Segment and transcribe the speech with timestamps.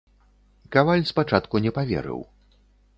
[0.77, 2.29] Каваль спачатку не паверыў.